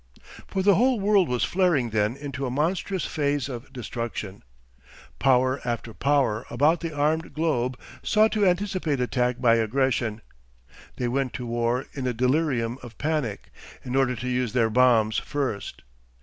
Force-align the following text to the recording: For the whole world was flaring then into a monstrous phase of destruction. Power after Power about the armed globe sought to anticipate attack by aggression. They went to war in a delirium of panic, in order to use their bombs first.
For 0.47 0.63
the 0.63 0.73
whole 0.73 0.99
world 0.99 1.29
was 1.29 1.43
flaring 1.43 1.91
then 1.91 2.15
into 2.17 2.47
a 2.47 2.49
monstrous 2.49 3.05
phase 3.05 3.47
of 3.47 3.71
destruction. 3.71 4.41
Power 5.19 5.61
after 5.63 5.93
Power 5.93 6.43
about 6.49 6.79
the 6.79 6.91
armed 6.91 7.35
globe 7.35 7.77
sought 8.01 8.31
to 8.31 8.43
anticipate 8.47 8.99
attack 8.99 9.39
by 9.39 9.57
aggression. 9.57 10.21
They 10.95 11.07
went 11.07 11.33
to 11.33 11.45
war 11.45 11.85
in 11.93 12.07
a 12.07 12.13
delirium 12.13 12.79
of 12.81 12.97
panic, 12.97 13.51
in 13.85 13.95
order 13.95 14.15
to 14.15 14.27
use 14.27 14.53
their 14.53 14.71
bombs 14.71 15.19
first. 15.19 15.83